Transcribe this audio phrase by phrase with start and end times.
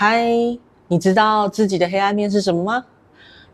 [0.00, 0.22] 嗨，
[0.86, 2.84] 你知道自己的黑暗面是什么吗？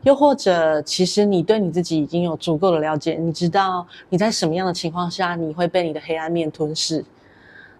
[0.03, 7.03] 又或者，其实你对你自己已经有足够的了解，你知道你在什么样的情况下你会被你的黑暗面吞噬？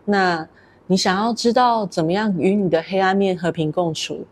[0.07, 0.49] 那
[0.87, 4.27] 你想要知道怎么样与你的黑暗面和平共处，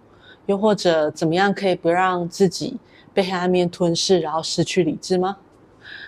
[0.47, 2.79] 又或者怎么样可以不让自己
[3.13, 5.37] 被黑暗面吞噬，然后失去理智吗？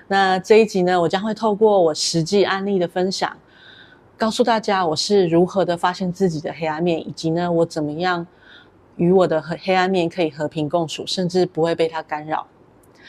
[0.08, 3.36] 那这一集呢，我将会透过我实际案例的分享，
[4.16, 8.24] 告诉大家我是如何的发现自己的黑暗面，以及呢，我怎么样
[8.96, 12.46] 与我的黑暗面可以和平共处，甚至不会被它干扰。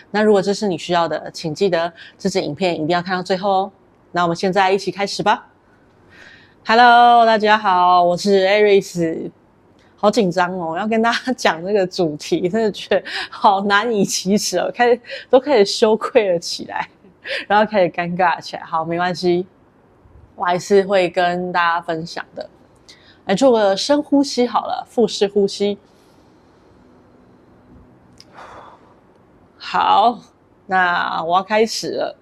[0.09, 3.71] 那如果这是你需要的，请记得这支影片一定要看到最后哦。
[4.13, 5.47] 那我们现在一起开始吧。
[6.65, 9.29] Hello，大家好，我是 Aris。
[9.97, 14.99] 好紧张哦，要跟大家讲这个主题，真的觉得好难以启齿哦，开始
[15.29, 16.89] 都开始羞愧了起来，
[17.47, 18.63] 然后开始尴尬起来。
[18.63, 19.45] 好，没关系，
[20.35, 22.49] 我还是会跟大家分享的。
[23.25, 25.77] 来做个深呼吸好了，腹式呼吸。
[29.57, 30.19] 好，
[30.67, 32.17] 那我要开始了。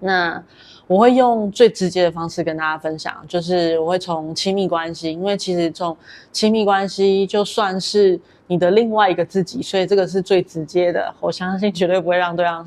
[0.00, 0.42] 那。
[0.88, 5.96] 我会用最直接的方式跟大家分享，就是我会从亲密关系，因为其实从
[6.30, 11.12] 亲密关系就算是你的另外一个自己，所以这个是最直接的。
[11.18, 12.64] 我相信绝对不会让对方，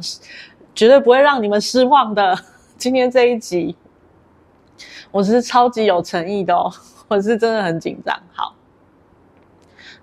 [0.75, 2.37] 绝对不会让你们失望的。
[2.77, 3.73] 今天这一集，
[5.11, 6.71] 我是超级有诚意的哦，
[7.07, 8.17] 我是真的很紧张。
[8.33, 8.55] 好，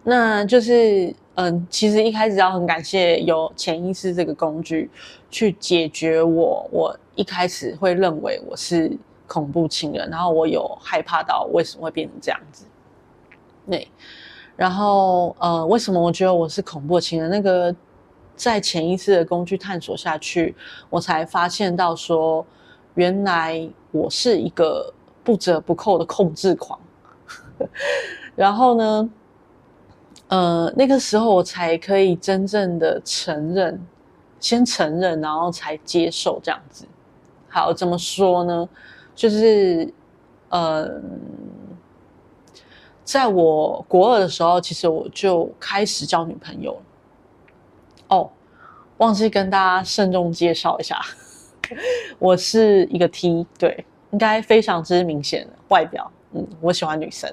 [0.05, 1.15] 那就是。
[1.39, 4.91] 嗯，其实一开始要很感谢有潜意识这个工具，
[5.29, 8.91] 去解决我我一开始会认为我是
[9.27, 12.65] 恐怖情人，然后我有害怕到为什么会变成这样子。
[13.67, 13.87] 对，
[14.57, 17.29] 然后呃，为什么我觉得我是恐怖情人？
[17.29, 17.77] 那个
[18.35, 20.57] 在潜意识的工具探索下去，
[20.89, 22.47] 我才发现到说，
[22.95, 24.91] 原来我是一个
[25.27, 26.79] 不折不扣的控制狂。
[28.37, 29.11] 然后呢？
[30.29, 33.81] 呃，那个时候我才可以真正的承认，
[34.41, 36.85] 先承认，然后才接受这样子。
[37.49, 38.69] 好，怎么说呢？
[39.15, 39.89] 就是，
[40.49, 41.01] 呃，
[43.05, 46.77] 在我国二的时候，其实我就开始交女朋友。
[48.09, 48.29] 哦，
[48.99, 51.01] 忘记跟大家慎重介绍一下，
[52.19, 53.87] 我是一个 T，对，
[54.17, 56.11] 应该非常之明显外表。
[56.33, 57.31] 嗯，我喜欢女生。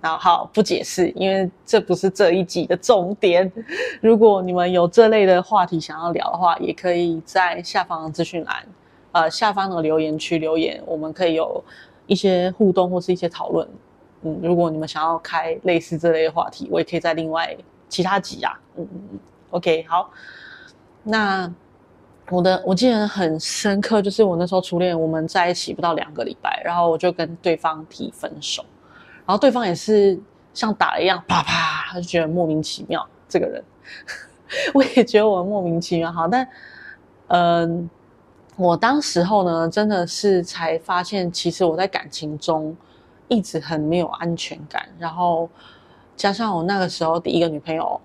[0.00, 3.52] 好，好，不解释，因为这不是这一集的重点。
[4.00, 8.66] 如果你们有这类的话题想要聊的话，也可以在下方的资讯栏，
[9.12, 11.62] 呃，下方的留言区留言，我们可以有
[12.06, 13.68] 一些互动或是一些讨论。
[14.22, 17.54] 嗯，如果你们想要开类似这类的话题，我也可以在另外
[17.90, 18.58] 其他集啊。
[18.78, 19.18] 嗯嗯嗯
[19.50, 20.10] ，OK，好。
[21.02, 21.52] 那
[22.30, 28.64] 我的我记得很深刻，就是我那时候初恋，我们在一起不到两个礼拜，然后我就跟对方提分手。
[29.24, 30.18] 然后对方也是
[30.52, 33.06] 像打了一样，啪啪，他就觉得莫名其妙。
[33.28, 33.64] 这个人，
[34.72, 36.12] 我也觉得我莫名其妙。
[36.12, 36.48] 好，但
[37.26, 37.90] 嗯，
[38.56, 42.76] 我当时候呢，真的是才发现，其实我在感情中
[43.26, 44.88] 一直很没有安全感。
[44.98, 45.48] 然后
[46.16, 48.00] 加上我那个时候第一个女朋友，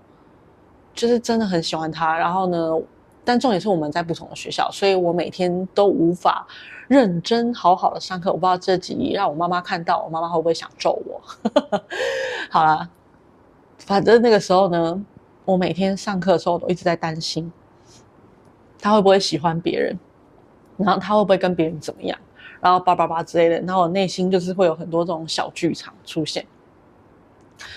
[0.92, 2.18] 就是真的很喜欢她。
[2.18, 2.76] 然后呢，
[3.24, 6.46] 但重点是我们在不同的学校，所以我每天都无法。
[6.88, 11.22] 认真好好的上课，我不知道这集让我妈妈看到，我妈妈会不会想揍我？
[12.50, 12.86] 好啦，
[13.78, 15.02] 反正那个时候呢，
[15.46, 17.50] 我每天上课的时候都一直在担心，
[18.78, 19.98] 他会不会喜欢别人，
[20.76, 22.18] 然后他会不会跟别人怎么样，
[22.60, 26.44] 然后叭叭叭之类的，然后我内心就是会有很多这种小剧场出现，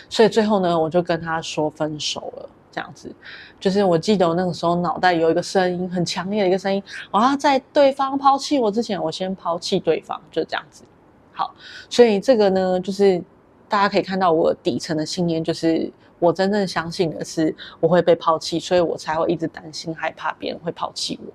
[0.10, 2.50] 所以最后呢，我就跟他说分手了。
[2.76, 3.10] 这样子，
[3.58, 10.84] 就是我记得我那个时候脑袋有一个声音，很强烈的一个声音，我要在对方抛弃我之前，我先抛弃对方，就是这样子。
[11.32, 11.56] 好，
[11.90, 13.24] 所以这个呢，就是
[13.70, 21.32] 大家可以看到我底层的信念，就是我真正相信的是我会被抛弃，所以我才会一直担心害怕别人会抛弃我。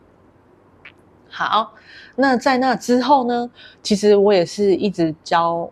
[1.30, 1.72] 好，
[2.16, 3.50] 那在那之后呢，
[3.82, 5.70] 其实我也是一直交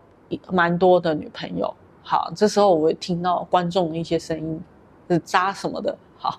[0.50, 1.74] 蛮多的女朋友。
[2.02, 4.62] 好，这时候我会听到观众的一些声音。
[5.08, 6.34] 是渣什么的，好，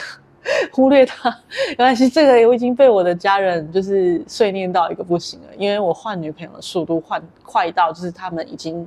[0.72, 1.30] 忽略他，
[1.70, 2.08] 没关系。
[2.08, 8.86] 这个我已经被我的家人就是碎念到一个不行了，因为我换女朋友的速度换快到，就是他们已经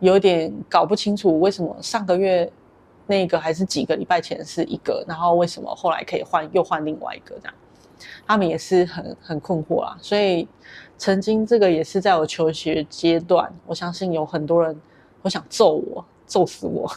[0.00, 2.48] 有点搞不清楚为什么上个月
[3.06, 7.54] 那个还是几个礼拜前是一个，然后为什么后来可以换又换另外一个这样，
[8.26, 9.98] 他们也是很很困惑啊。
[10.00, 10.46] 所以
[10.96, 14.80] 曾经这个也是在我求学阶段，我相信有很多人
[15.22, 16.88] 都想揍我，揍死我。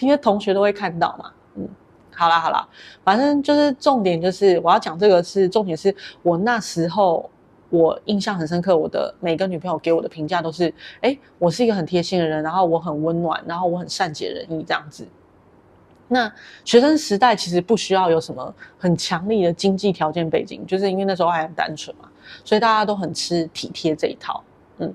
[0.00, 1.68] 因为同学都会看到嘛，嗯，
[2.14, 2.66] 好啦好啦，
[3.04, 7.28] 反正就是重点就是我要讲这个是重点是我那时候
[7.68, 15.06] 我印象很深刻，我的每个女朋友给我的评价都是：哎，我是一个很贴心的人，然后我很温暖，然后我很善解人意这样子。
[16.08, 16.32] 那
[16.64, 22.08] 学生时代其实不需要有什么很强力的经济条件背景，就是因为那时候还很单纯嘛，
[22.44, 24.40] 所以大家都很吃体贴这一套。
[24.78, 24.94] 嗯，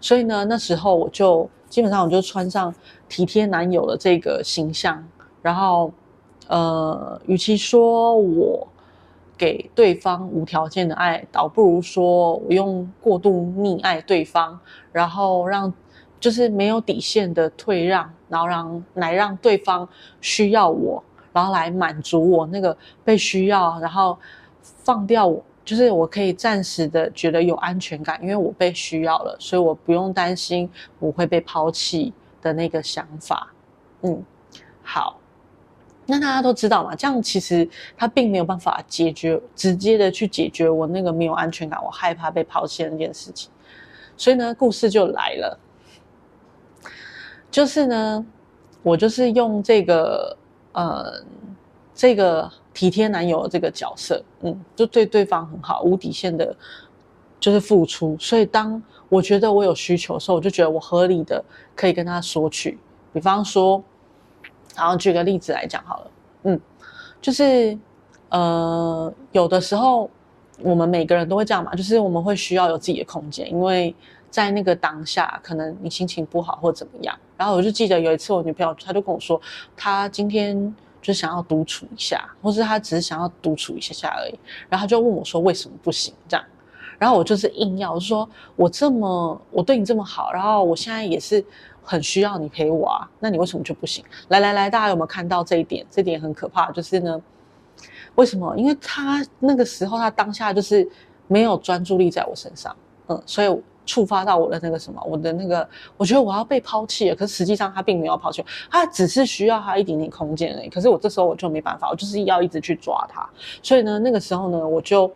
[0.00, 2.74] 所以呢，那时候我就基本上我就穿上
[3.08, 5.02] 体贴男友的这个形象，
[5.42, 5.92] 然后
[6.48, 8.66] 呃，与其说我
[9.36, 14.58] 给对方无条件的爱，倒不如说我用过度溺爱对方，
[14.92, 15.72] 然后让。
[16.20, 19.88] 就是没有底线的退让，然后让来让对方
[20.20, 21.00] 需要我，
[21.32, 24.18] 然后来满足我那个被需要，然后
[24.60, 30.66] 放掉我，就是我可以暂时的觉得有安全感，因为我被需要了，所以我不用担心
[30.98, 32.10] 我会被抛弃
[32.40, 33.52] 的那个想法。
[34.00, 34.24] 嗯，
[34.82, 35.20] 好，
[36.06, 37.68] 那大家都知道嘛，这样其实
[37.98, 43.50] 他并没有办法解决，直接的去解决我那个没有安全感，我害怕被抛弃的那件事情。
[44.16, 45.60] 所以呢，故事就来了。
[47.50, 48.26] 就是呢，
[48.82, 50.34] 我就是用这个，
[50.72, 51.22] 呃，
[51.94, 56.54] 这个体贴男友的这个角色，嗯，就对对方很好，无底线的，
[57.40, 58.16] 就是付出。
[58.20, 61.44] 所以当我觉得我有需求的时候，我就觉得我合理的
[61.74, 62.78] 可以跟他索取。
[63.12, 63.82] 比方说，
[64.76, 66.10] 然后举个例子来讲好了，
[66.44, 66.60] 嗯，
[67.20, 67.76] 就是
[68.28, 70.08] 呃，有的时候
[70.62, 73.92] 我们每个人都会这样嘛，就是我们会需要有自己的空间，因为。
[74.30, 79.40] 在那个当下，可能你心情不好或怎么样，然后我就记得有一次我女朋友，她就跟我说，
[79.74, 80.76] 她今天
[81.08, 84.38] 就想要独处一下，或是他只是想要独处一下下而已，
[84.68, 86.44] 然后他就问我说为什么不行这样，
[86.98, 91.42] 然后我就是硬要，我就说我这么我对你这么好，然后我现在也是
[91.82, 94.04] 很需要你陪我啊，那你为什么就不行？
[94.28, 95.86] 来来来，大家有没有看到这一点？
[95.90, 97.18] 这点很可怕，就是呢，
[98.16, 98.54] 为什么？
[98.54, 100.86] 因为他那个时候他当下就是
[101.26, 102.76] 没有专注力在我身上，
[103.06, 103.62] 嗯，所以。
[103.88, 107.16] 触发到我的那个什么，我的那个，我觉得我要被抛弃了。
[107.16, 110.68] 可是实际上他并没有抛弃，他只是需要他一点点空间而已。
[110.68, 113.26] 可是我这时候我就没办法，我就是要一直去抓他。
[113.62, 115.10] 所以呢，那个时候呢，我就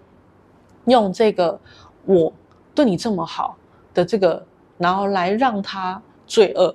[0.87, 1.61] 用这个
[2.07, 2.33] 我
[2.75, 3.59] 对你这么好
[3.93, 4.43] 的这个，
[4.79, 6.75] 然后来让他罪恶，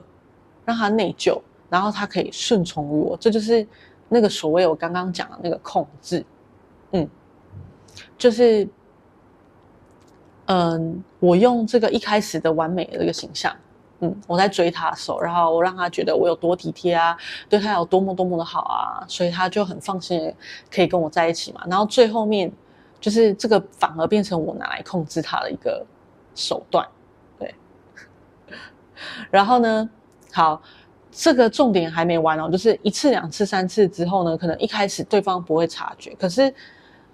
[0.65, 3.17] 让他内疚，然后他可以顺从于我。
[3.19, 3.67] 这就是
[4.07, 6.23] 那个所谓我刚刚讲的那个控制，
[6.91, 7.09] 嗯，
[8.19, 8.69] 就是。
[10.47, 13.53] 嗯，我用这个一开始的完美的这个形象，
[13.99, 17.17] 嗯，我在追他的时候，然后我让他觉得我有多体贴啊，
[17.49, 20.33] 对他有多么多么的好啊，所以他就很放心
[20.71, 21.61] 可以跟我在一起嘛。
[21.67, 22.49] 然后最后面
[23.01, 25.85] 就是这个反而变成我拿来控制他的一个
[26.33, 26.87] 手段，
[27.37, 27.53] 对。
[29.29, 29.89] 然后呢，
[30.31, 30.61] 好，
[31.11, 36.53] 这个重点还没完哦，就是一次、两次、三次之后呢，可能一开始对方不会察觉，可是，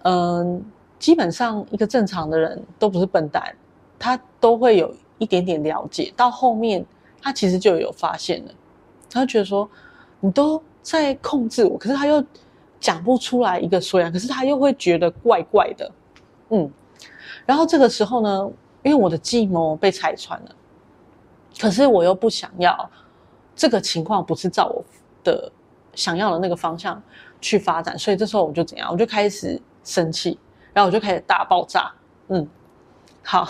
[0.03, 0.63] 嗯。
[1.04, 3.54] 基本上，一个正常的人都不是笨蛋，
[4.00, 6.14] 他都会有一点点了解。
[6.16, 6.86] 到后面，
[7.22, 8.52] 他其实就有发现了，
[9.12, 9.70] 他觉得说
[10.22, 12.24] 你都在控制我，可是他又
[12.80, 15.92] 讲不出来一个所以然，可是他又会觉得怪怪的，
[16.52, 16.72] 嗯。
[17.46, 18.50] 然后这个时候呢，
[18.82, 20.56] 因为我的计谋被拆穿了，
[21.60, 22.90] 可是我又不想要
[23.58, 24.82] 这个情况不是照我
[25.22, 25.52] 的
[25.96, 27.04] 想要的那个方向
[27.42, 30.40] 去发展，所以这时候我就怎样，我就开始生气。
[30.74, 31.92] 然后我就开始大爆炸，
[32.30, 32.48] 嗯，
[33.24, 33.48] 好，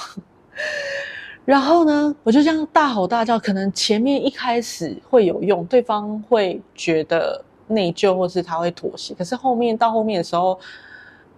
[1.46, 3.40] 然后呢，我就这样大吼大叫。
[3.40, 9.14] 可能前面一开始会有用，对方会觉得内疚，或是他会妥协。
[9.14, 10.60] 可是后面到后面的时候，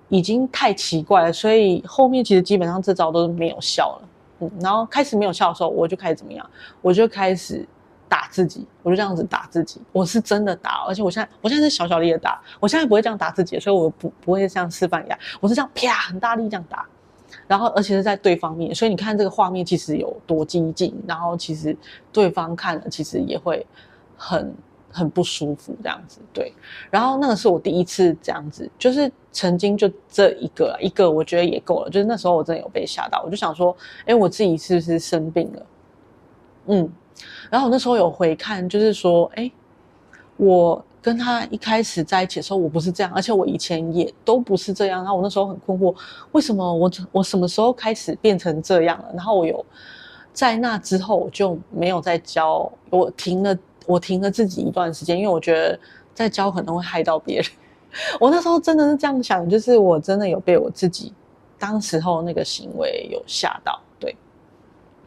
[0.09, 4.09] 已经太奇怪了，所以后面其实基本上这招都是没有效了。
[4.39, 6.49] 嗯，然后开始没有效的时候，我就开始怎么样？
[6.81, 7.65] 我就开始。
[8.15, 9.81] 打自己，我就这样子打自己。
[9.91, 12.41] 我是真的打，而且我现在，我现在是小小力的打。
[12.61, 16.85] 我现在不会这样打自己，所以我不不会像示范一样，我是这样啪很大力这样打，
[17.45, 21.75] 然后而且是在对方面，所以你看这个画面其实有多激进，然后其实
[22.13, 23.67] 对方看了其实也会
[24.15, 24.55] 很
[24.89, 26.21] 很不舒服这样子。
[26.31, 26.53] 对，
[26.89, 31.89] 然后那个是我第一次这样子，就是曾经就这一个一个，我觉得也够了。
[31.89, 35.65] 就是那时候我真的有被吓到，我就想说，哎，我自己是不是生病了？
[36.67, 36.91] 嗯。
[37.49, 39.49] 然后我那时候有回看，就是说，哎，
[40.35, 45.01] 我跟他一开始在一起的时候，我不是这样，而且我以前也都不是这样。
[45.01, 45.95] 然后我那时候很困惑，
[46.33, 49.05] 为什么我我什么时候开始变成这样了？
[49.13, 49.65] 然后我有
[50.33, 55.79] 在那之后我就没有再交，我停了，我停了自己一段时间，因为我觉得
[56.13, 57.45] 再交可能会害到别人。
[58.19, 61.13] 我那时候真的是这样想，就是我真的有被我自己
[61.57, 63.79] 当时候那个行为有吓到。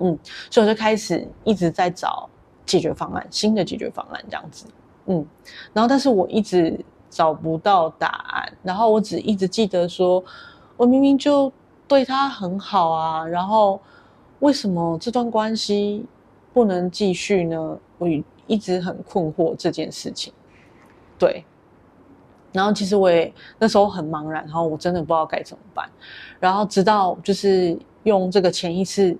[0.01, 0.17] 嗯，
[0.51, 2.29] 所以我就开始一直在找
[2.65, 4.67] 解决方案，新的解决方案这样子。
[5.07, 5.27] 嗯，
[5.73, 6.79] 然后但是我一直
[7.11, 10.23] 找不到答案，然后我只一直记得说，
[10.77, 11.53] 我明明就
[11.89, 13.81] 对他很好啊，然后
[14.41, 16.05] 为什么这段关系
[16.53, 17.79] 不能继续呢？
[17.97, 18.07] 我
[18.47, 20.33] 一直很困惑这件事情。
[21.19, 21.45] 对，
[22.53, 25.89] 然后其实我也那时候很茫然，然后我真的不知道该怎么办。
[26.39, 29.19] 然后直到就是用这个潜意识。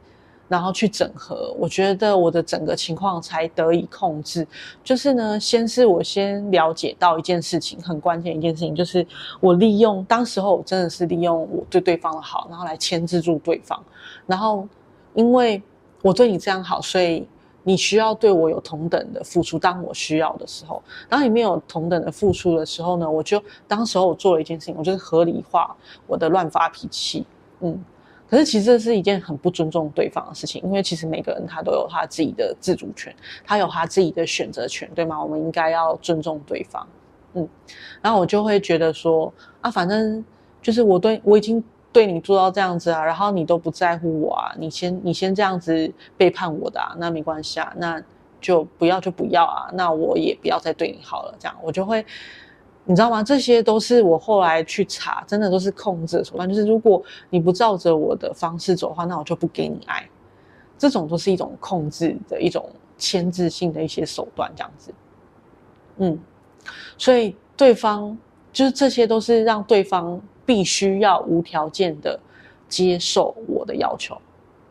[0.49, 4.47] 然后去整合，我觉得我的整个情况才得以控制。
[4.83, 9.07] 就是呢，先是我先了解到一件事情，很关键一件事情，就是
[9.41, 13.79] 我利用当时候我真的是利用我对对方的好，然后来牵制住对方。
[14.27, 14.67] 然后
[15.15, 15.63] 因为
[16.01, 17.29] 我对你这样好，所以
[17.63, 19.59] 你需要对我有同等的付出。
[19.59, 25.77] 当我需要的时候，当你没有同等的付出的时候呢，我就当时候我做了一件事情，我就是合理化
[26.07, 27.27] 我的乱发脾气。
[27.61, 27.79] 嗯。
[28.29, 35.23] 可是其实这是一件很不尊重对方的事情，因为其实每个人他都有他自己的自主权，他有他自己的选择权，对吗？
[35.23, 36.87] 我们应该要尊重对方，
[37.33, 37.49] 嗯。
[38.03, 40.25] 然后我就会觉得说啊，反正
[40.61, 48.03] 就是我对我已经对你做到这样子啊，然后你都不在乎我啊，你先你先这样子背叛我的啊，那没关系啊，那
[48.41, 52.05] 就不要就不要啊，那我也不要再对你好了，这样我就会。
[52.91, 53.23] 你知道吗？
[53.23, 56.49] 这些都是我后来去查，真的都是控制的手段。
[56.49, 60.09] 就是如果你不照着我的方式走的话，那我就不给你爱。
[60.79, 62.67] 这种都是一种控制的一种
[62.97, 64.95] 牵制性的一些手段，这样子。
[65.99, 66.19] 嗯，
[66.97, 68.17] 所以对方
[68.55, 72.19] 就是这些都是让对方必须要无条件的
[72.71, 74.17] 接受我的要求。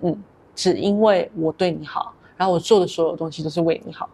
[0.01, 0.23] 嗯，
[0.55, 4.09] 只因为我对你好，然后我做的所有东西都是为你好。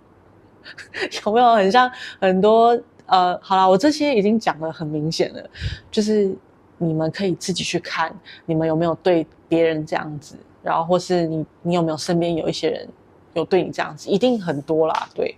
[1.25, 2.77] 有没有很像很多？
[3.13, 5.50] 呃，好啦，我这些已经讲得很明显了，
[5.91, 6.36] 就是
[6.79, 8.12] 你们可以自己去看，
[8.48, 12.89] 你们有没有对别人这样子，然后或是你你有没有身边有一些人
[13.36, 15.38] 有对你这样子，一定很多啦，对，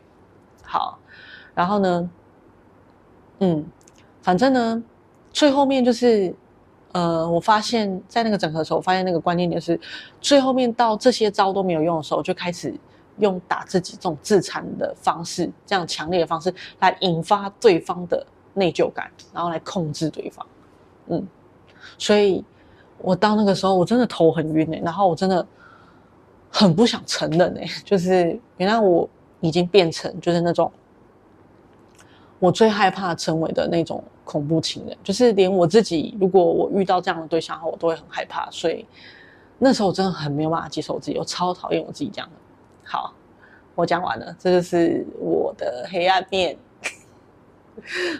[0.63, 0.97] 好，
[1.53, 2.09] 然后呢，
[3.39, 3.65] 嗯，
[4.21, 4.81] 反正呢，
[5.33, 6.33] 最后面就是，
[6.93, 9.77] 呃，我发现在那个整合的时候，我发现那个关键点是，
[10.21, 12.73] 最后面到这些招都没有用的时候，就开始。
[13.19, 20.45] 用打自己这种自残的方式，这样强烈的方式来引发对方的内疚感，然后来控制对方。
[21.07, 21.27] 嗯，
[21.97, 22.43] 所以
[22.97, 25.45] 我到那个时候，我真的头很晕哎、然后我真的
[26.49, 29.07] 很不想承认哎、就是原来我
[29.41, 30.71] 已经变成就是那种
[32.39, 38.49] 我最害怕成为的那种恐怖情人，就是连我自己，如果我遇到这样的对象后，我都会很害怕。
[38.51, 38.85] 所以
[39.59, 42.35] 那时候我真的很没有办法接受自己，我超讨厌我自己这样的。
[42.85, 43.13] 好，
[43.73, 46.57] 我讲完了，这就是我的黑暗面。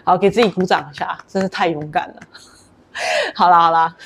[0.04, 2.20] 好，给自己鼓掌一下，真是太勇敢了。
[3.34, 3.96] 好啦好啦，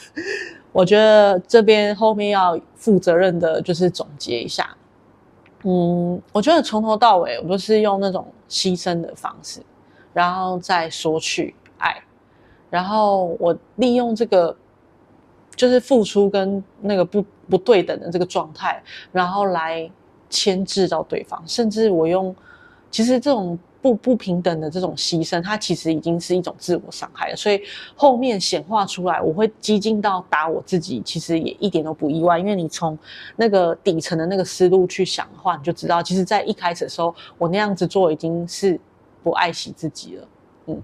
[0.71, 4.77] 我觉得这边后面要负责任的，就是总结一下。
[5.65, 9.61] 嗯，我觉得从头到尾，我都是用那种牺牲的方式，
[10.13, 12.01] 然后再索取爱，
[12.71, 14.57] 然后我利用这个，
[15.57, 19.91] 就是付出跟那个不不对等的这个状态，然后来。
[20.31, 22.35] 牵制到对方，甚至我用，
[22.91, 27.37] 其实这种不不平等的这种牺牲，它其实已经是一种自我伤害了。
[27.37, 27.61] 所以
[27.97, 32.39] 后面显化出来，我会激进到打我自己，其实也一点都不意外。
[32.39, 32.97] 因为你从
[33.37, 38.79] 那个底层的那个思路去想的话，你就知道，其实在一开始的时候，我那样子做已经是
[39.23, 40.29] 不爱惜自己了。
[40.67, 40.83] 嗯，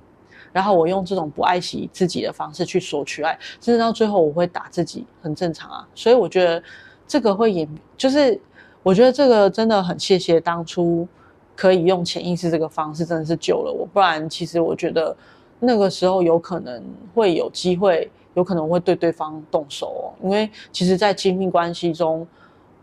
[0.53, 5.87] 然后我用这种不爱惜自己的方式去索取爱，甚至到最后我会打自己，很正常啊。
[5.95, 6.63] 所以我觉得
[7.07, 8.41] 这个会演，就是。
[8.87, 11.09] 我觉得这个真的很谢谢当初
[11.57, 13.85] 可以用潜意识这个方式，真的是救了我。
[13.85, 15.17] 不然，其实我觉得
[15.59, 16.81] 那个时候有可能
[17.13, 20.07] 会有机会，有可能会对对方动手哦。
[20.23, 22.25] 因为其实，在亲密关系中，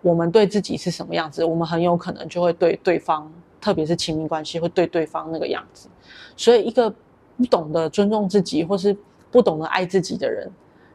[0.02, 3.32] 我们对自己是什么样子，我们很有可能就会对对方，
[3.62, 5.88] 特别是亲密关系，会对对方那个样子。
[6.36, 6.94] 所以，一个
[7.38, 8.94] 不懂得尊重自己，或是
[9.32, 10.52] 不懂得爱自己的人。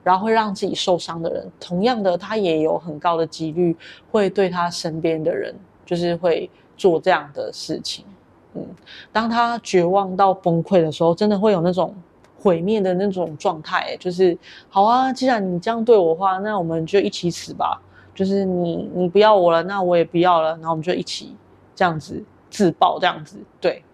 [0.09, 3.77] 然后会让自己受伤的人，同样的，他也有很高的几率
[4.11, 6.49] 会对他身边的人，就是会
[6.79, 8.07] 做这样的事情。
[8.55, 8.67] 嗯，
[9.13, 11.95] 当他绝望到崩溃的时候，真的会有那种
[12.41, 13.95] 毁灭的那种状态。
[14.01, 14.35] 就是，
[14.71, 17.79] 好啊，既然你这样对我的话，那我们就一起死吧。
[18.15, 21.37] 就是你你不要我了，那我也不要了，然后我们就一起
[21.75, 23.37] 这样子自爆，这样子。
[23.61, 23.85] 对，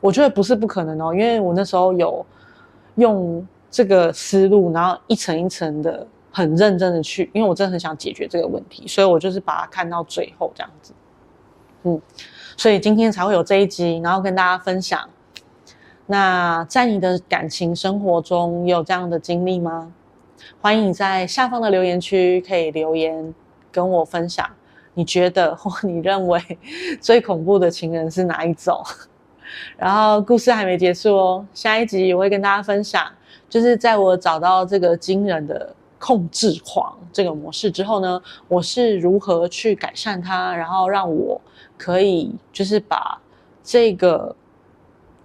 [0.00, 2.24] 我觉得不是不可能哦，因为我那时候有
[2.94, 3.46] 用。
[3.70, 10.92] 这个思路，然后一层一层的很认真的去，因为我真的很想解决这个问题，所以我就是把它看到最后这样子，
[11.84, 12.00] 嗯，
[12.56, 15.08] 所以今天才会有这一集，然后跟大家分享。
[16.06, 19.92] 那在你的感情生活中有这样的经历吗？
[20.60, 23.32] 欢迎你在下方的留言区可以留言
[23.70, 24.44] 跟我分享，
[24.94, 26.42] 你觉得 或你认为
[27.00, 28.82] 最恐怖的情人是哪一种？
[29.76, 33.06] 然后故事还没结束哦，下一集我会跟大家分享。
[33.50, 41.38] 就是在我找到这个惊人的控制狂这个模式之后呢，我是如何去改善它，然后让我
[41.76, 43.20] 可以就是把
[43.62, 44.34] 这个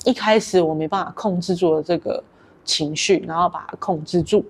[0.03, 2.22] 一开始我没办法控制住的这个
[2.65, 4.44] 情绪，然后把它控制住。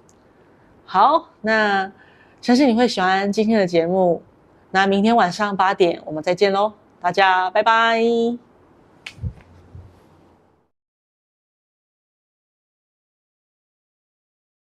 [0.86, 1.92] 好，那
[2.42, 4.24] 相信你会喜欢今天的节目。
[4.72, 8.02] 那明天晚上八点我们再见喽，大家拜拜。